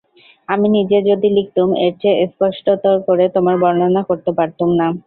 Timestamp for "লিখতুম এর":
1.37-1.93